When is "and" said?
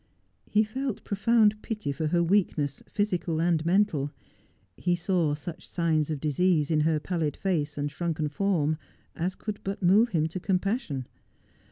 3.39-3.63, 7.77-7.91